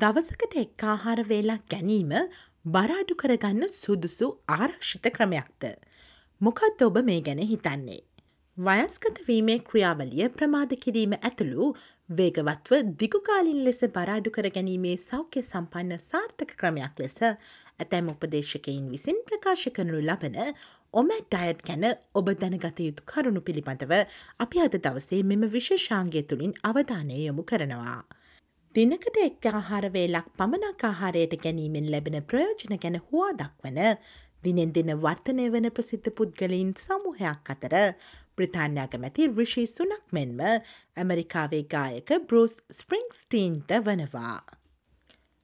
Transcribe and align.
දවසකට 0.00 0.54
එක් 0.60 0.82
ආහාර 0.84 1.20
වේලක් 1.28 1.62
ගැනීම 1.72 2.10
බරාඩු 2.66 3.14
කරගන්න 3.20 3.70
සුදුසු 3.74 4.26
ආරක්ෂිත 4.48 5.06
ක්‍රමයක්ද. 5.14 5.64
මොකත් 6.40 6.82
ඔබ 6.86 6.98
මේ 7.06 7.22
ගැන 7.22 7.40
හිතන්නේ. 7.52 8.02
වයස්ගත 8.56 9.20
වීමේ 9.28 9.56
ක්‍රියාවලිය 9.68 10.28
ප්‍රමාද 10.34 10.74
කිරීම 10.82 11.14
ඇතුළු 11.18 11.68
වේගවත්ව 12.10 12.82
දිගුකාලින් 13.00 13.62
ලෙස 13.64 13.80
බරාඩු 13.96 14.34
කර 14.36 14.50
ගැනීමේ 14.50 14.94
සෞඛ්‍ය 14.98 15.42
සම්පන්න 15.42 16.04
සාර්ථක 16.04 16.52
ක්‍රමයක් 16.60 17.02
ලෙස 17.04 17.18
ඇතැම් 17.24 18.12
උපදේශකයින් 18.14 18.92
විසින් 18.92 19.24
ප්‍රකාශ 19.24 19.66
කරනු 19.72 20.02
ලබන 20.02 20.38
ඔමැට් 20.94 21.38
අයත් 21.40 21.64
ගැන 21.64 21.88
ඔබ 22.14 22.30
දැනගත 22.36 22.84
යුතු 22.86 23.08
කරුණු 23.10 23.46
පිළිබඳව 23.48 23.96
අපි 24.38 24.64
අද 24.66 24.78
දවසේ 24.80 25.24
මෙම 25.24 25.50
විශේෂාන්ගේ 25.56 26.24
තුළින් 26.24 26.54
අවධානය 26.64 27.24
යොමු 27.24 27.44
කරනවා. 27.44 27.98
දිනකට 28.74 29.16
එක් 29.18 29.46
ආහාර 29.48 29.86
වේලක් 29.92 30.26
පමණක් 30.38 30.82
ආහාරයට 30.84 31.34
ගැනීමෙන් 31.44 31.86
ලැබෙන 31.92 32.16
ප්‍රයෝජන 32.22 32.74
ගැන 32.82 32.96
හවා 33.02 33.30
දක්වන 33.32 33.78
දිනෙන් 34.44 34.72
දෙන 34.72 34.92
වර්තනය 34.96 35.46
වන 35.54 35.68
ප්‍රසිද්ධ 35.70 36.10
පුද්ගලයින් 36.12 36.72
සමූහයක් 36.76 37.48
අතර 37.54 37.74
බ්‍රතාන්‍යාගමැති 38.36 39.28
රිෂි 39.30 39.64
සුනක් 39.66 40.12
මෙන්ම 40.12 40.42
ඇමරිකාවේ 40.42 41.62
ගායක 41.66 42.12
බෘස් 42.28 42.54
ස්ප්‍රිංස්ටීන්ට 42.70 43.72
වනවා. 43.80 44.38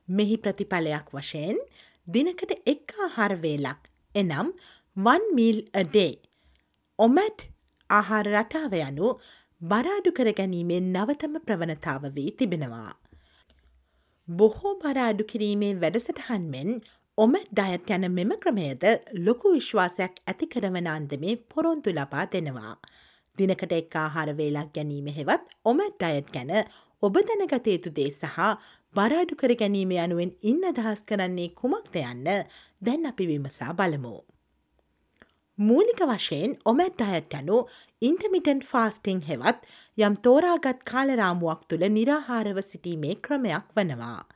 මෙහි 0.09 0.37
ප්‍රතිඵලයක් 0.37 1.09
වශයෙන් 1.15 1.59
දිනකට 2.07 2.53
එක් 2.67 2.95
ආහාර 2.99 3.35
වේලක් 3.41 3.89
එනම් 4.15 4.53
වන්මීල් 4.97 5.63
අඩේ 5.75 6.13
ඔමැට් 6.99 7.49
ආහාර 7.91 8.27
රටාව 8.35 8.77
යනු 8.83 9.17
බරාඩු 9.61 10.13
කර 10.13 10.31
ගැනීමෙන් 10.33 10.93
නවතම 10.93 11.41
ප්‍රවණතාව 11.47 12.13
වී 12.15 12.37
තිබෙනවා. 12.39 12.93
බොහෝ 14.29 14.75
බර 14.83 14.99
අඩු 14.99 15.25
කිරීමේ 15.25 15.73
වැඩසටහන් 15.81 16.45
මෙන් 16.53 16.71
ඔම 17.19 17.35
ඩයත් 17.51 17.91
යන 17.97 18.07
මෙම 18.13 18.31
ක්‍රමයද 18.45 18.87
ලොකු 19.27 19.53
විශ්වාසයක් 19.57 20.15
ඇති 20.27 20.47
කරවන 20.47 20.89
අන්දමේ 20.95 21.35
පොරොන්තු 21.51 21.93
ලබා 21.93 22.25
දෙනවා. 22.33 22.73
දිනකට 23.39 23.77
එක් 23.79 23.97
ආහාර 23.97 24.33
වේලක් 24.41 24.73
ගැනීම 24.75 25.13
හෙවත් 25.19 25.55
ඔම 25.65 25.85
ඩයත් 25.85 26.33
ගැන 26.35 26.53
ඔබ 27.03 27.21
දැනගත 27.23 27.69
යුතු 27.69 27.97
දේ 27.99 28.11
සහ 28.13 28.39
බරාඩු 28.95 29.37
කර 29.37 29.55
ගැනීම 29.63 29.93
යනුවෙන් 29.99 30.33
ඉන්න 30.51 30.71
අදහස් 30.71 31.05
කරන්නේ 31.09 31.51
කුමක්ද 31.61 32.01
යන්න 32.05 32.31
දැන් 32.81 33.11
අපි 33.13 33.29
විමසා 33.33 33.77
බලමු. 33.81 34.17
මූලික 35.59 36.01
වශයෙන් 36.03 36.57
ඔමැට් 36.65 37.01
අයත් 37.01 37.35
යනු 37.39 37.59
ඉන්ටමිටන් 38.03 38.61
ෆාස්ටිං 38.63 39.21
හෙවත් 39.23 39.69
යම් 39.99 40.17
තෝරාගත් 40.19 40.81
කාලරාමුවක් 40.85 41.61
තුළ 41.69 41.85
නිරාහාරව 41.89 42.59
සිටීමේ 42.63 43.15
ක්‍රමයක් 43.23 43.71
වනවා. 43.77 44.27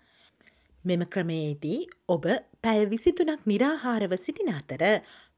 මෙම 0.84 1.02
ක්‍රමයේදී 1.06 1.80
ඔබ 2.08 2.30
පැය 2.62 2.86
විසිතුනක් 2.86 3.42
නිරාහාරව 3.46 4.14
සිටින 4.16 4.52
අතර 4.54 4.84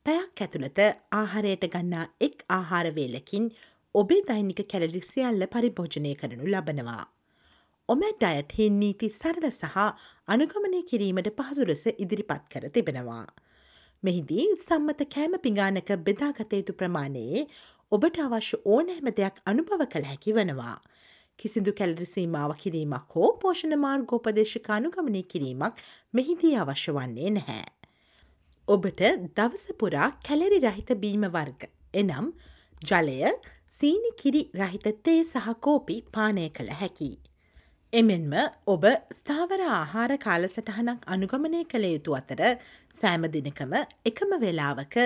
පැයක් 0.07 0.45
ඇතුළත 0.45 0.85
ආහාරයට 1.13 1.65
ගන්නා 1.73 2.07
එක් 2.21 2.45
ආහාරවේලකින් 2.51 3.49
ඔබේ 3.95 4.23
දෛනික 4.29 4.61
කැලලිසියල්ල 4.69 5.49
පරිභෝජනය 5.49 6.13
කරනු 6.15 6.45
ලබනවා. 6.47 7.05
ඔමැට් 7.89 8.23
අයත් 8.23 8.53
හි 8.53 8.69
නීති 8.73 9.09
සරල 9.11 9.49
සහ 9.51 9.77
අනුගමනය 10.29 10.83
කිරීමට 10.85 11.37
පහසු 11.39 11.65
ලෙස 11.67 11.87
ඉදිරිපත් 11.95 12.45
කර 12.53 12.69
තිබෙනවා. 12.69 13.25
මෙහිදී 14.03 14.47
සම්මත 14.59 15.05
කෑම 15.15 15.35
පිඟානක 15.45 15.91
බෙදාගතයුතු 16.05 16.75
ප්‍රමාණයේ 16.75 17.43
ඔබට 17.93 18.21
අවශ්‍ය 18.27 18.59
ඕනෑම 18.67 19.11
දෙයක් 19.19 19.41
අනුභව 19.53 19.83
කළ 19.93 20.07
හැකි 20.11 20.35
වනවා. 20.37 20.77
කිසිදු 21.39 21.75
කැලරි 21.81 22.07
සීමාව 22.13 22.55
කිරීමක් 22.63 23.17
හෝ 23.17 23.31
පෝෂණ 23.43 23.77
මාර්ගෝපදේශක 23.85 24.71
අනුගමනය 24.79 25.23
කිරීමක් 25.33 25.85
මෙහිදී 26.15 26.55
අවශ්‍ය 26.63 26.97
වන්නේ 26.99 27.35
නැහැ. 27.37 27.67
ඔබට 28.69 29.03
දවසපුරා 29.37 30.09
කැලරි 30.29 30.61
රහිත 30.67 30.93
බීම 31.05 31.27
වර්ග 31.37 31.69
එනම් 31.95 32.33
ජලය 32.83 33.35
සීනි 33.71 34.13
කිරි 34.23 34.43
රහිත 34.55 34.87
තේ 35.05 35.21
සහ 35.25 35.51
කෝපි 35.67 35.99
පානය 36.15 36.47
කළ 36.51 36.73
හැකි. 36.81 37.11
එමෙන්ම 37.93 38.35
ඔබ 38.67 38.85
ස්ථාවර 39.11 39.61
ආහාර 39.69 40.13
කාලසටහනක් 40.25 41.07
අනුගමනය 41.07 41.63
කළ 41.65 41.87
යුතු 41.87 42.13
අතර 42.19 42.41
සෑම 42.95 43.25
දිනකම 43.37 43.73
එකම 44.11 44.35
වෙලාවක 44.45 44.97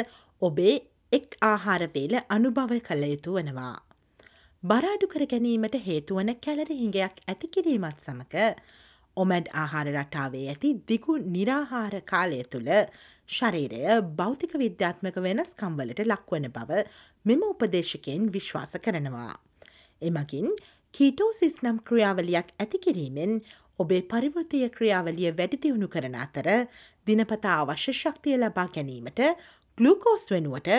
ඔබේ 0.42 0.74
එක් 1.12 1.38
ආහාරවේල 1.42 2.14
අනුභව 2.28 2.74
කළ 2.88 3.04
යුතු 3.06 3.36
වනවා. 3.38 3.76
බරාඩු 4.62 5.08
කර 5.14 5.24
ගැනීමට 5.32 5.78
හේතුවන 5.86 6.34
කැලරි 6.46 6.76
හිඟයක් 6.82 7.24
ඇතිකිරීමත් 7.26 8.04
සමඟ 8.04 8.36
ඔමැඩ් 9.16 9.48
ආහාර 9.54 9.88
රටාවේ 9.94 10.44
ඇති 10.50 10.74
දිගු 10.90 11.16
නිරාහාර 11.30 11.96
කාලය 12.12 12.42
තුළ 12.52 12.70
ශරීරය 13.28 13.82
භෞතික 14.20 14.54
විද්‍යාත්මක 14.64 15.18
වෙනස්කම්වලට 15.28 16.04
ලක්වන 16.06 16.52
බව 16.58 16.84
මෙම 17.24 17.48
උපදේශකයෙන් 17.50 18.30
විශ්වාස 18.36 18.76
කරනවා. 18.86 19.34
එමගින් 20.02 20.48
කීටෝසිස් 20.94 21.56
නම් 21.62 21.78
ක්‍රියාවලියක් 21.88 22.48
ඇතිකිරීමෙන් 22.58 23.32
ඔබේ 23.78 24.02
පරිවෘතිය 24.04 24.66
ක්‍රියාවලිය 24.76 25.30
වැඩිදියුණු 25.38 25.88
කරන 25.88 26.16
අතර 26.24 26.48
දිනපතා 27.06 27.56
අවශ්‍ය 27.62 27.94
ශක්තිය 27.94 28.36
ලබා 28.38 28.66
ගැනීමට 28.74 29.22
ගලූකෝස් 29.78 30.26
වෙනුවට 30.32 30.70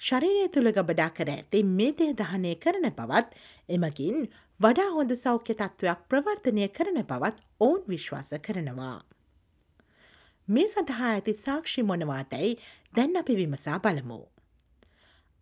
ශරීරය 0.00 0.44
තුළ 0.54 0.70
ගබඩා 0.76 1.10
කර 1.16 1.30
ඇති 1.30 1.62
මේ 1.70 1.94
දේ 1.98 2.12
දහනය 2.14 2.52
කරන 2.64 2.86
බවත් 2.98 3.40
එමගින් 3.68 4.20
වඩා 4.60 4.90
හොඳ 4.92 5.16
සෞඛ්‍ය 5.16 5.54
තත්ත්වයක් 5.54 6.06
ප්‍රවර්තනය 6.08 6.68
කරන 6.70 7.00
බවත් 7.02 7.42
ඔවුන් 7.60 7.82
විශ්වාස 7.88 8.30
කරනවා. 8.46 8.98
මේ 10.48 10.68
සඳහා 10.68 11.10
ඇති 11.10 11.34
සාක්ෂි 11.40 11.82
මොනවාතැයි 11.82 12.54
දැන් 12.94 13.16
අපි 13.16 13.36
විමසා 13.36 13.80
බලමු. 13.80 14.20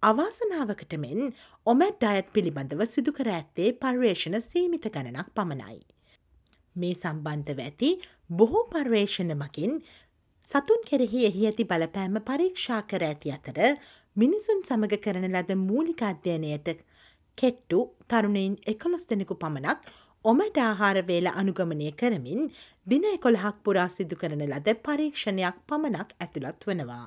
අවාසනාවකට 0.03 0.95
මෙන් 0.99 1.21
ඔමැට් 1.67 1.99
ඩයට් 2.01 2.31
පිළිබඳව 2.35 2.81
සිදුකර 2.89 3.29
ඇත්තේ 3.31 3.69
පර්යේෂණ 3.75 4.37
සීමිත 4.43 4.89
ගණනක් 4.89 5.29
පමණයි. 5.33 5.77
මේ 6.77 6.95
සම්බන්ධව 6.95 7.61
ඇති 7.61 7.91
බොහෝ 8.31 8.65
පර්යේෂණ 8.67 9.31
මකින් 9.37 9.79
සතුන් 10.47 10.83
කෙරෙහි 10.85 11.23
එහි 11.29 11.47
ඇති 11.47 11.67
බලපෑම 11.67 12.19
පරීක්ෂා 12.23 12.81
කර 12.85 13.07
ඇති 13.11 13.35
අතර 13.37 13.61
මිනිසුන් 14.17 14.65
සමඟ 14.65 14.99
කරන 14.99 15.29
ලද 15.31 15.59
මූලික 15.61 16.03
අධ්‍යයනයට 16.03 16.75
කෙට්ටු 17.39 17.81
තරුණයින් 18.09 18.59
එකොළොස් 18.67 19.07
දෙනෙකු 19.07 19.39
පමණක් 19.39 19.89
ඔමට 20.25 20.59
ආහාරවේල 20.61 21.33
අනුගමනය 21.35 21.95
කරමින් 21.95 22.51
දින 22.87 23.11
එකොළහක් 23.15 23.65
පුරා 23.65 23.89
සිදු 23.91 24.17
කරන 24.17 24.47
ලද 24.51 24.79
පරීක්ෂණයක් 24.83 25.67
පමණක් 25.69 26.17
ඇතුළත් 26.19 26.67
වනවා. 26.67 27.05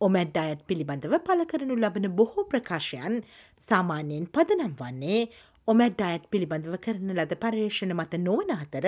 ඔමැඩ් 0.00 0.36
අයත් 0.36 0.60
පිළිබඳව 0.68 1.14
පල 1.24 1.42
කරනු 1.48 1.74
ලබන 1.76 2.06
බොහෝ 2.18 2.44
ප්‍රකාශයන් 2.50 3.16
සාමාන්‍යයෙන් 3.62 4.28
පදනම් 4.34 4.72
වන්නේ 4.78 5.18
ඔමැඩ් 5.68 6.00
අයත් 6.02 6.24
පිළිබඳව 6.32 6.76
කරන 6.86 7.12
ලද 7.14 7.36
පර්යේෂණ 7.42 7.92
මත 7.96 8.20
නොවන 8.22 8.54
අතර 8.54 8.86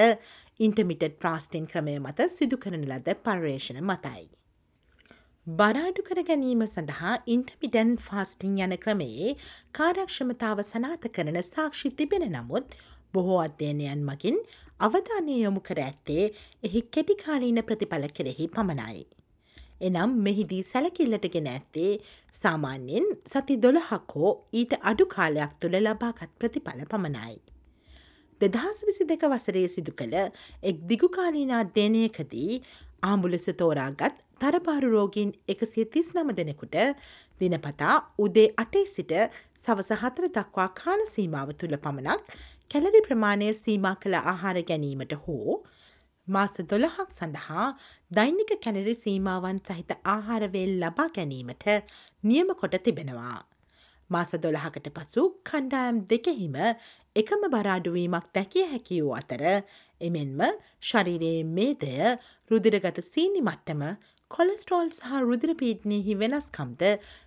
ඉන්ටමිටඩ් 0.61 1.19
ප්‍රාස්ටෙන් 1.19 1.67
ක්‍රමය 1.67 1.99
මත 1.99 2.29
සිදු 2.31 2.61
කරන 2.65 2.89
ලද 2.89 3.17
පර්යේෂණ 3.23 3.83
මතයි. 3.85 4.25
බරාඩු 5.47 6.07
කර 6.09 6.25
ගැනීම 6.25 6.65
සඳහා 6.67 7.15
ඉන්ටමිටන් 7.29 7.95
ෆාස්ටිං 8.01 8.59
යන 8.61 8.77
ක්‍රමයේ 8.83 9.37
කාරක්ෂමතාව 9.73 10.65
සනාත 10.65 11.09
කරන 11.15 11.43
සාක්ෂි 11.45 11.91
තිබෙන 11.93 12.29
නමුත් 12.31 12.77
බොහෝ 13.15 13.41
අධ්‍යයනයන් 13.47 14.07
මගින් 14.09 14.39
අවධානය 14.81 15.35
යොමු 15.39 15.61
කර 15.63 15.81
ඇත්තේ 15.81 16.31
එහි 16.63 16.89
කෙටිකාලීන 16.89 17.61
ප්‍රතිඵල 17.65 18.15
කෙරෙහි 18.19 18.49
පමණයි. 18.51 19.03
එනම් 19.83 20.19
මෙහිදී 20.27 20.63
සැලකිල්ලට 20.65 21.27
ගෙන 21.35 21.49
ඇත්තේ 21.53 21.93
සාමාන්‍යයෙන් 22.35 23.07
සති 23.27 23.57
දොළහක් 23.65 24.17
හෝ 24.17 24.33
ඊට 24.55 24.75
අඩු 24.91 25.07
කාලයක් 25.15 25.53
තුළ 25.61 25.77
ලබාගත් 25.81 26.31
ප්‍රතිඵල 26.39 26.85
පමණයි. 26.93 27.35
දෙදහස් 28.41 28.79
විසි 28.87 29.05
දෙක 29.07 29.25
වසරේ 29.27 29.67
සිදු 29.69 29.93
කළ 29.93 30.17
එක් 30.63 30.77
දිගුකාලීනාධ්‍යනයකදී 30.91 32.53
ආම්බුලෙස 33.03 33.47
තෝරාගත් 33.61 34.17
තරපාරු 34.41 34.89
රෝගීන් 34.95 35.31
එකසිය 35.49 35.85
තිස් 35.93 36.09
නම 36.15 36.31
දෙනෙකුට 36.39 36.77
දිනපතා 37.41 37.97
උදේ 38.19 38.49
අටේ 38.57 38.87
සිට 38.87 39.13
සවස 39.59 39.91
හතර 40.01 40.27
දක්වා 40.37 40.71
කාල 40.81 41.03
සීමාව 41.15 41.55
තුළ 41.61 41.77
පමණක් 41.85 42.35
කැලරි 42.71 43.03
ප්‍රමාණය 43.07 43.49
සීමා 43.55 43.95
කළ 44.03 44.17
ආහාර 44.23 44.59
ගැනීමට 44.71 45.15
හෝ 45.25 45.57
මාස 46.35 46.55
දොළහක් 46.71 47.09
සඳහා 47.13 47.65
දෛනික 48.11 48.53
කැලරි 48.65 48.95
සීමාවන් 48.97 49.59
සහිත 49.69 49.91
ආහාරවේල් 50.07 50.73
ලබා 50.83 51.09
ගැනීමට 51.17 51.65
නියම 52.25 52.53
කොට 52.61 52.77
තිබෙනවා. 52.87 53.39
මාස 54.11 54.31
දොළහකට 54.45 54.89
පසු 54.97 55.23
කණ්ඩායම් 55.49 55.97
දෙකෙහිම 56.11 56.57
එකම 57.17 57.43
බරාඩුවීමක් 57.55 58.27
දැකිය 58.37 58.67
හැකි 58.73 58.99
වූ 59.05 59.15
අතර 59.21 59.43
එමෙන්ම 60.01 60.41
ශරිරයේ 60.83 61.43
මේදය 61.57 61.95
රුදිරගත 62.51 63.01
සීනි 63.05 63.43
මට්ටම 63.43 63.83
කොලස්ට්‍රෝල් 64.31 64.89
සහ 64.91 65.19
රුදිරපීට්නයෙහි 65.23 66.21
වෙනස්කම්ද 66.23 66.83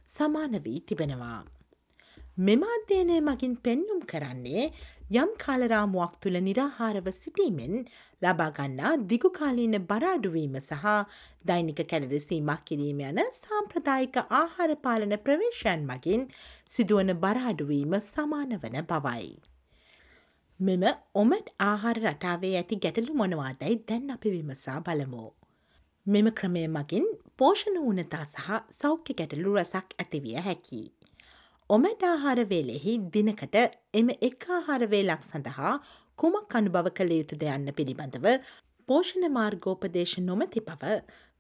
සමාන 0.10 0.56
වී 0.66 0.80
තිබෙනවා. 0.88 1.42
මෙම 2.38 2.64
අධ්‍යයනය 2.68 3.18
මගින් 3.22 3.54
පෙන්නුම් 3.58 4.00
කරන්නේ 4.04 4.64
යම් 5.06 5.30
කාලරාමුවක් 5.38 6.14
තුළ 6.20 6.38
නිරාහාරව 6.42 7.08
සිටීමෙන් 7.14 7.74
ලබාගන්නා 8.22 8.94
දිගුකාලීන 9.06 9.78
බරාඩුවීම 9.84 10.56
සහ 10.60 10.86
දෛනික 11.46 11.82
කැලරිසීමක් 11.84 12.64
කිරීම 12.66 13.04
යන 13.04 13.20
සාම්ප්‍රදායික 13.32 14.18
ආහාරපාලන 14.34 15.14
ප්‍රවේශයන් 15.20 15.86
මගින් 15.86 16.26
සිදුවන 16.68 17.14
බරාඩුවීම 17.18 17.94
සමාන 18.02 18.58
වන 18.58 18.82
බවයි. 18.84 19.30
මෙම 20.60 20.84
ඔමට් 21.16 21.54
ආහාර 21.62 21.98
රටාවේ 22.00 22.56
ඇති 22.58 22.76
ගැටලු 22.78 23.14
මොනවාදැයි 23.14 23.82
දැන් 23.88 24.12
අපි 24.12 24.32
විමසා 24.32 24.82
බලමු. 24.82 25.26
මෙම 26.06 26.28
ක්‍රමය 26.32 26.68
මගින් 26.70 27.06
පෝෂණ 27.38 27.78
වනතා 27.84 28.26
සහ 28.26 28.50
සෞඛ්‍ය 28.74 29.14
ගැටලු 29.14 29.54
රසක් 29.56 30.00
ඇතිවිය 30.00 30.42
හැකි. 30.42 30.84
ඔමැඩාහාර 31.70 32.40
වේලෙහි 32.46 32.92
දිනකට 33.14 33.56
එම 33.94 34.10
එක් 34.22 34.44
ආහාරවේලක් 34.50 35.24
සඳහා 35.24 35.72
කුමක් 36.20 36.58
අනුභව 36.60 36.90
කළ 36.92 37.14
යුතුද 37.16 37.46
යන්න 37.48 37.72
පිළිබඳව 37.80 38.28
පෝෂණ 38.90 39.26
මාර්ගෝපදේශ 39.34 40.14
නොමැති 40.22 40.62
බව 40.62 40.92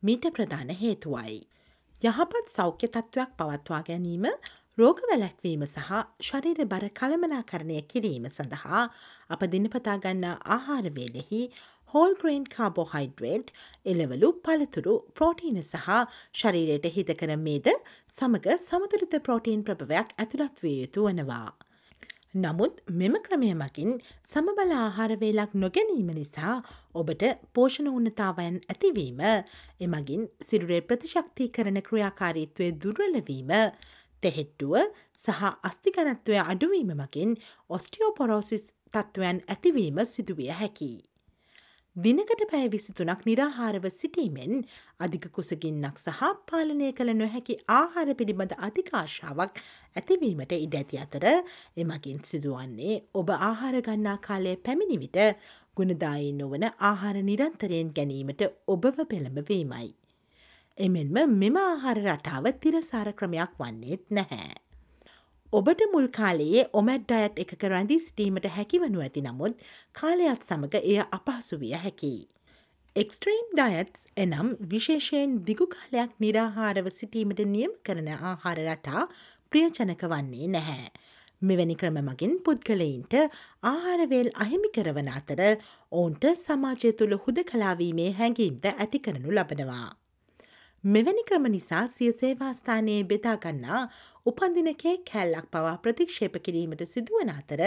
මීට 0.03 0.25
ප්‍රධාන 0.33 0.71
හේතුවයි. 0.75 1.37
යහපත් 2.01 2.49
සෞඛ්‍ය 2.49 2.89
තත්ත්වයක් 2.89 3.37
පවත්වා 3.37 3.81
ගැනීම 3.83 4.25
රෝග 4.77 5.03
වැලැක්වීම 5.05 5.67
සහ 5.67 6.01
ශරීර 6.21 6.65
බර 6.65 6.87
කළමනාකරණය 6.91 7.77
කිරීම 7.85 8.25
සඳහා 8.29 8.81
අප 9.29 9.45
දිනපතාගන්න 9.47 10.25
ආහාරවේලෙහි 10.49 11.43
හෝල්ග්‍රේන් 11.95 12.45
කාබෝහයිඩ්‍රේට් 12.53 13.51
එලවලු 13.91 14.29
පළතුරු 14.45 14.95
ප්‍රෝටීන 15.17 15.59
සහ 15.61 15.85
ශරීරයට 16.39 16.87
හිතකර 16.95 17.31
මේද 17.43 17.69
සමඟ 18.13 18.57
සමතුලිත 18.63 19.15
ප්‍රෝටීන් 19.27 19.61
ප්‍රභවයක් 19.69 20.11
ඇතුළත් 20.17 20.59
විය 20.63 20.75
යුතු 20.81 21.05
වනවා. 21.07 21.47
නමුත් 22.35 22.81
මෙම 22.91 23.15
ක්‍රමය 23.25 23.53
මකින් 23.53 23.91
සමබල 24.27 24.75
ආහාරවේලක් 24.79 25.55
නොගැනීම 25.55 26.11
නිසා 26.17 26.55
ඔබට 26.93 27.23
පෝෂණ 27.55 27.89
උන්නතාවයන් 27.93 28.59
ඇතිවීම 28.65 29.23
එමගින් 29.81 30.27
සිරුරේ 30.41 30.81
ප්‍රතිශක්ති 30.83 31.49
කරන 31.49 31.79
ක්‍රියාකාරීත්වය 31.87 32.71
දුර්වලවීම 32.81 33.57
තෙහෙට්ටුව 34.23 34.75
සහ 35.17 35.41
අස්තිකනත්වය 35.63 36.43
අඩුවීම 36.45 36.95
මකින් 36.99 37.35
ඔස්ටියෝපොරෝසිස් 37.69 38.71
තත්ත්වයන් 38.93 39.43
ඇතිවීම 39.47 40.07
සිදුවිය 40.07 40.55
හැකි. 40.61 40.93
දිනකට 41.95 42.41
පැය 42.51 42.65
විසිතුනක් 42.67 43.21
නිරාහාරව 43.23 43.85
සිටීමෙන් 43.89 44.65
අධික 44.99 45.27
කුසගින්නක් 45.31 45.97
සහ 45.97 46.23
පාලනය 46.45 46.89
කළ 46.91 47.11
නොහැකි 47.13 47.55
ආහාර 47.71 48.09
පිළිබඳ 48.13 48.55
අධිකාශාවක් 48.59 49.61
ඇතිවීමට 49.95 50.55
ඉඩ 50.57 50.75
ඇති 50.75 50.99
අතර 50.99 51.25
එමගින් 51.77 52.19
සිදුවන්නේ 52.21 52.97
ඔබ 53.13 53.31
ආහාරගන්නා 53.37 54.17
කාලය 54.19 54.57
පැමිණිවිට 54.59 55.21
ගුණදායි 55.77 56.33
නොවන 56.33 56.67
ආහාර 56.67 57.21
නිරන්තරයෙන් 57.23 57.95
ගැනීමට 57.95 58.43
ඔබව 58.67 58.99
පෙළඹවීමයි. 59.05 59.87
එමෙන්ම 60.77 61.39
මෙම 61.39 61.63
ආහාර 61.63 62.03
රටාව 62.05 62.51
තිරසාර 62.59 63.09
ක්‍රමයක් 63.13 63.55
වන්නේත් 63.57 64.05
නැහැ. 64.11 64.64
ඔබට 65.57 65.81
මුල් 65.91 66.07
කාලයේ 66.15 66.63
ඔමැඩ් 66.79 67.11
අයත් 67.17 67.37
එකක 67.41 67.61
රැඳී 67.71 67.99
සිටීමට 68.05 68.47
හැකිවනු 68.55 69.03
ඇති 69.03 69.21
නමුත් 69.23 69.61
කාලයත් 69.99 70.41
සමඟ 70.43 70.75
එය 70.81 70.97
අපහසු 71.17 71.59
විය 71.61 71.71
හැකි. 71.83 72.09
එක්ස්ට්‍රීම් 72.95 73.45
ඩයත්ස් 73.53 74.03
එනම් 74.17 74.49
විශේෂයෙන් 74.73 75.37
දිගු 75.47 75.69
කාලයක් 75.75 76.11
නිරාහාරව 76.19 76.91
සිටීමට 76.99 77.41
නියම 77.53 77.79
කරන 77.85 78.11
ආහාර 78.13 78.59
රටා 78.65 79.07
ප්‍රියජනක 79.51 80.05
වන්නේ 80.13 80.51
නැහැ. 80.51 80.91
මෙවැනි 81.41 81.79
ක්‍රම 81.81 82.03
මගින් 82.03 82.35
පුද්ගලයින්ට 82.45 83.15
ආහාරවේල් 83.65 84.31
අහිමි 84.45 84.75
කරවන 84.77 85.11
අතර 85.17 85.43
ඔවුන්ට 85.91 86.33
සමාජය 86.37 86.97
තුළ 86.99 87.21
හුද 87.23 87.45
කලාවීමේ 87.51 88.11
හැඟීම්ද 88.19 88.73
ඇති 88.73 89.05
කරනු 89.07 89.31
ලබනවා. 89.31 89.87
මෙවැනි 90.85 91.23
ක්‍රම 91.25 91.45
නිසා 91.49 91.87
සිය 91.87 92.11
සේවාස්ථානයේ 92.13 92.97
බෙදාගන්නා 93.03 93.79
උපන්දිනකේ 94.25 94.93
කැල්ලක් 95.09 95.47
පවා 95.53 95.71
ප්‍රතික්ෂේප 95.77 96.35
කිරීමට 96.47 96.83
සිදුවන 96.85 97.31
අතර 97.31 97.63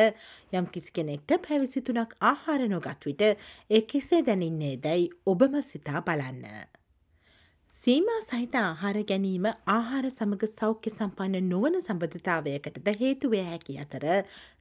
යම් 0.53 0.69
කිසි 0.75 0.95
කෙනෙක්ට 0.99 1.35
පැවිසිතුනක් 1.47 2.15
ආහාර 2.23 2.63
නොගත් 2.71 3.09
විට 3.09 3.25
ඒ 3.25 3.83
කෙසේ 3.91 4.23
දැනින්නේ 4.23 4.73
දැයි 4.85 5.11
ඔබම 5.27 5.59
සිතා 5.63 6.03
බලන්න. 6.03 6.47
සීමා 7.75 8.21
සහිත 8.23 8.55
ආහාර 8.57 9.03
ගැනීම 9.11 9.51
ආහාර 9.69 10.07
සමඟ 10.11 10.55
සෞඛ්‍ය 10.55 10.95
සම්පන්න 10.95 11.51
නොවන 11.51 11.83
සම්බධතාවයකටද 11.83 12.95
හේතුවය 13.03 13.45
හැකි 13.45 13.81
අතර 13.81 14.11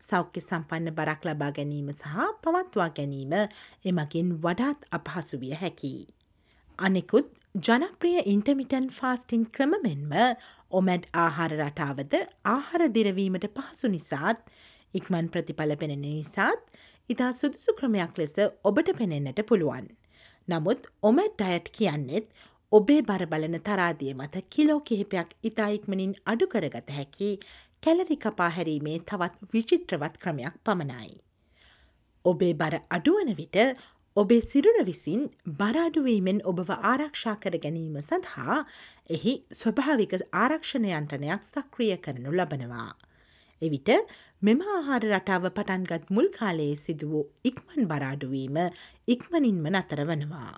සෞඛ්‍ය 0.01 0.41
සම්පන්න 0.43 0.95
බරක් 0.95 1.29
ලබා 1.29 1.53
ගැනීම 1.53 1.93
සහ 1.93 2.27
පවත්වා 2.41 2.91
ගැනීම 2.97 3.41
එමකින් 3.85 4.37
වඩාත් 4.41 4.93
අපහසු 4.93 5.45
විය 5.45 5.57
හැකි. 5.57 5.97
අනෙකුත් 6.79 7.27
ජනප්‍රිය 7.59 8.19
ඉන්ටමිටන් 8.25 8.87
ෆාස්ටින් 8.91 9.45
ක්‍රමමෙන්ම 9.51 10.11
ඔමැඩ් 10.71 11.05
ආහාර 11.17 11.53
රටාවද 11.57 12.13
ආහාර 12.47 12.83
දිරවීමට 12.97 13.47
පහසු 13.55 13.89
නිසාත් 13.89 14.43
ඉක්මන් 14.93 15.29
ප්‍රතිඵල 15.29 15.73
පෙනෙන 15.75 16.03
නිසාත් 16.03 16.77
ඉතා 17.09 17.31
සුදුසු 17.33 17.75
ක්‍රමයක් 17.79 18.17
ලෙස 18.17 18.35
ඔබට 18.63 18.91
පෙනෙන්නට 18.99 19.41
පුළුවන්. 19.45 19.87
නමුත් 20.47 20.87
ඔමැඩ් 21.03 21.43
අයට් 21.43 21.71
කියන්නෙත් 21.71 22.27
ඔබේ 22.71 23.01
බරබලන 23.03 23.57
තරාදිය 23.61 24.13
මත 24.13 24.43
කිලෝ 24.49 24.79
කිහිපයක් 24.81 25.29
ඉතා 25.43 25.69
ඉක්මනින් 25.69 26.13
අඩු 26.25 26.47
කරගත 26.47 26.89
හැකි 26.91 27.31
කැලරි 27.83 28.17
කපා 28.17 28.49
හැරීමේ 28.51 28.97
තවත් 29.01 29.53
විචිත්‍රවත් 29.53 30.15
ක්‍රමයක් 30.17 30.55
පමණයි. 30.63 31.13
ඔබේ 32.25 32.53
බර 32.53 32.75
අඩුවන 32.89 33.29
විට 33.37 33.57
ඔබේ 34.17 34.41
සිරුර 34.41 34.77
විසින් 34.85 35.25
බරාඩුවීමෙන් 35.57 36.37
ඔබව 36.51 36.69
ආරක්ෂා 36.91 37.33
කර 37.41 37.55
ගැනීම 37.65 37.97
සඳහා 38.01 38.55
එහි 39.09 39.33
ස්වභාවික 39.53 40.13
ආරක්ෂණයන්ටනයක් 40.35 41.43
සක්‍රිය 41.47 41.91
කරනු 42.05 42.31
ලබනවා. 42.31 42.89
එවිට 43.61 43.91
මෙම 44.41 44.63
ආහාර 44.67 45.03
රටාව 45.09 45.45
පටන්ගත් 45.49 46.09
මුල් 46.09 46.29
කාලයේ 46.29 46.75
සිදු 46.75 47.11
වූ 47.11 47.23
ඉක්මන් 47.45 47.85
බරාඩුවීම 47.91 48.57
ඉක්මනින්ම 49.07 49.67
නතර 49.73 50.01
වනවා. 50.03 50.53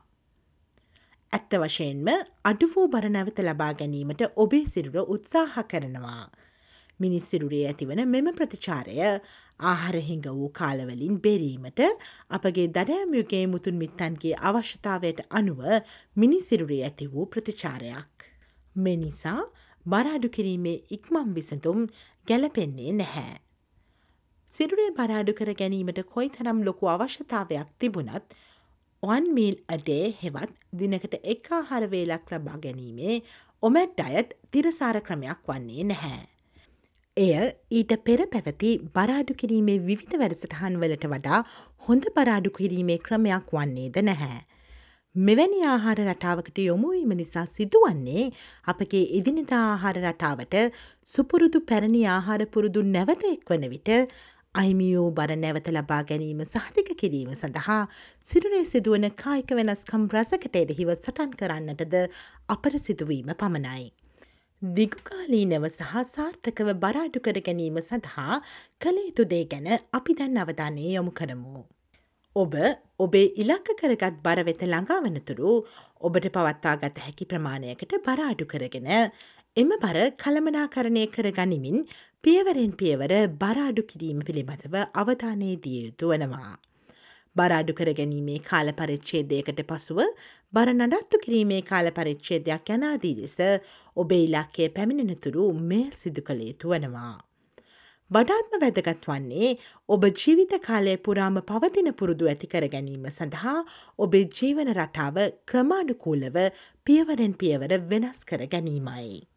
ඇත්ත 1.33 1.51
වශයෙන්ම 1.63 2.07
අඩු 2.45 2.71
වූ 2.73 2.87
බරනැවත 2.87 3.41
ලබා 3.41 3.73
ගැනීමට 3.73 4.23
ඔබේ 4.37 4.65
සිරුර 4.67 5.03
උත්සාහ 5.07 5.65
කරනවා. 5.65 6.23
මිනිස්සිරුරේ 6.99 7.63
ඇතිවන 7.67 8.01
මෙම 8.07 8.27
ප්‍රතිචාරය 8.33 8.97
ආහරහිංග 9.63 10.25
වූ 10.29 10.49
කාලවලින් 10.51 11.15
බෙරීමට 11.19 11.81
අපගේ 12.29 12.67
දඩෑමියුගේ 12.69 13.43
මුතුන් 13.47 13.79
මිත්තන්ගේ 13.81 14.35
අවශ්‍යතාවයට 14.49 15.21
අනුව 15.31 15.61
මිනිසිරුරේ 16.15 16.81
ඇති 16.83 17.11
වූ 17.13 17.25
ප්‍රතිචාරයක්. 17.27 18.15
මෙනිසා 18.75 19.41
බරාඩු 19.85 20.29
කිරීමේ 20.29 20.77
ඉක්මම් 20.91 21.29
විසතුම් 21.35 21.87
ගැලපෙන්නේ 22.27 22.91
නැහැ. 22.93 23.39
සිරුරේ 24.51 24.91
බරාඩු 24.91 25.33
කර 25.33 25.51
ගැනීමට 25.53 25.99
කොයි 26.13 26.29
තරම් 26.29 26.63
ලොකු 26.67 26.87
අවශ්‍යතාවයක් 26.87 27.69
තිබුණත් 27.79 28.35
ඔන් 29.03 29.29
මීල් 29.35 29.55
අඩේ 29.67 30.05
හෙවත් 30.21 30.55
දිනකට 30.73 31.13
එක් 31.25 31.51
ආහාරවේලක් 31.51 32.33
ලබා 32.33 32.57
ගැනීමේ 32.65 33.15
ඔමැට් 33.63 34.01
අයට් 34.01 34.35
තිරසාර 34.51 34.97
ක්‍රමයක් 35.01 35.41
වන්නේ 35.47 35.85
නැහැ. 35.85 36.38
එය 37.19 37.31
ඊට 37.71 37.91
පෙර 38.05 38.21
පැවති 38.33 38.69
බරාඩු 38.95 39.33
කිරීමේ 39.35 39.77
විවිධ 39.87 40.15
වැඩසටහන් 40.21 40.79
වලට 40.81 41.09
වඩා 41.13 41.39
හොඳ 41.85 42.05
බරාඩු 42.15 42.49
කිරීමේ 42.57 42.97
ක්‍රමයක් 43.05 43.51
වන්නේද 43.55 43.99
නැහැ. 44.03 44.39
මෙවැනි 45.15 45.59
ආහාර 45.65 45.99
රටාවකට 46.03 46.59
යොමුවීම 46.61 47.13
නිසා 47.15 47.45
සිදුවන්නේ 47.47 48.25
අපගේ 48.67 49.03
ඉදිනිදා 49.19 49.63
ආහාර 49.67 49.97
රටාවට 50.01 50.57
සුපුරුදු 51.07 51.61
පැරණි 51.69 52.03
ආහාර 52.07 52.41
පුරුදු 52.47 52.83
නැවත 52.87 53.25
එක් 53.31 53.47
වන 53.49 53.65
විට 53.69 53.91
අයිමියෝ 54.55 55.07
බර 55.11 55.33
නැවත 55.37 55.67
ලබා 55.69 56.01
ගැනීම 56.05 56.43
සහතික 56.47 56.91
කිරීම 56.97 57.33
සඳහා 57.35 57.81
සිරුරේ 58.25 58.65
සිදුවන 58.65 59.09
කායික 59.15 59.51
වෙනස්කම් 59.59 60.05
රසකට 60.13 60.55
එරෙහිව 60.57 60.93
සටන් 60.95 61.33
කරන්නටද 61.35 61.97
අපට 62.49 62.79
සිදුවීම 62.79 63.35
පමණයි. 63.35 63.89
දිගුකාලීනව 64.61 65.65
සහ 65.67 65.91
සාර්ථකව 66.05 66.69
බරාඩු 66.75 67.19
කර 67.25 67.37
ගැනීම 67.39 67.77
සඳහා 67.79 68.39
කළයුතු 68.81 69.23
දේ 69.33 69.45
ගැන 69.45 69.69
අපි 69.93 70.15
දැන් 70.19 70.35
අවධානය 70.35 70.87
යොමු 70.95 71.11
කරමු. 71.11 71.61
ඔබ 72.35 72.53
ඔබේ 72.99 73.31
ඉලක්ක 73.43 73.71
කරගත් 73.79 74.19
බර 74.25 74.43
වෙත 74.43 74.61
ළඟා 74.65 74.99
වනතුරු 75.05 75.53
ඔබට 76.01 76.29
පවත්තා 76.35 76.75
ගත 76.83 77.05
හැකි 77.05 77.29
ප්‍රමාණයකට 77.31 77.95
බරාඩු 78.07 78.51
කරගෙන 78.51 78.89
එම 79.57 79.71
බර 79.83 79.99
කළමනාකරණය 80.23 81.05
කර 81.15 81.31
ගනිමින් 81.31 81.85
පියවරෙන් 82.23 82.73
පියවර 82.81 83.13
බරාඩු 83.43 83.89
කිරීම 83.91 84.19
පිළිබඳව 84.21 84.75
අවධානය 84.93 85.53
දිය 85.63 85.85
යුතු 85.85 86.11
වනවා. 86.11 86.55
බරාඩු 87.35 87.73
කර 87.73 87.89
ගැනීමේ 87.93 88.39
කාල 88.41 88.69
පරිච්චේදයකට 88.73 89.59
පසුව 89.69 89.99
බර 90.53 90.69
නඩත්තු 90.73 91.17
කිරීමේ 91.23 91.61
කාල 91.61 91.87
පරිච්චේදයක් 91.91 92.69
යනාදී 92.75 93.15
ලෙස 93.17 93.35
ඔබේ 93.95 94.23
ඉලක්කය 94.27 94.69
පැමිණෙනතුරු 94.69 95.43
මෙය 95.69 95.83
සිදු 95.97 96.21
කළ 96.21 96.41
යුතු 96.47 96.71
වනවා. 96.71 97.17
වඩාත්ම 98.11 98.55
වැදගත් 98.63 99.05
වන්නේ 99.05 99.51
ඔබ 99.89 100.09
ජීවිත 100.11 100.57
කාලය 100.65 100.97
පුරාම 100.97 101.37
පවතින 101.49 101.91
පුරුදු 101.93 102.31
ඇති 102.31 102.49
කර 102.49 102.65
ගැනීම 102.67 103.05
සඳහා 103.11 103.57
ඔබේ 103.99 104.25
ජීවන 104.37 104.73
රටාව 104.73 105.19
ක්‍රමාණුකූලව 105.45 106.39
පියවරෙන් 106.85 107.37
පියවර 107.43 107.75
වෙනස් 107.91 108.25
කර 108.25 108.47
ගැනීමයි. 108.47 109.28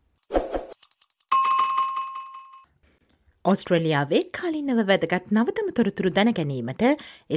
ඔස්ට්‍රලියාවේ 3.44 4.22
කාලින්නව 4.38 4.82
වැදගත් 4.88 5.32
නවතම 5.32 5.72
තොරතුරු 5.76 6.12
දැන 6.14 6.30
ගැනීමට 6.32 6.84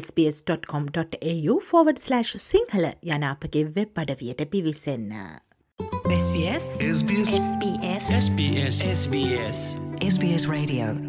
SBS.com.au 0.01 1.57
ෆෝවඩ්/ 1.69 2.03
සිංහල 2.43 2.85
යනාපගේ 3.15 3.65
වෙබ් 3.75 4.03
අඩවියට 4.05 4.45
පිවිසන්න. 4.51 5.11
SBS 6.05 6.69
SBS 6.91 7.33
SBS 7.39 8.05
SBS 8.19 8.77
SBS 8.93 9.59
SBS 10.01 10.47
Radio 10.47 11.04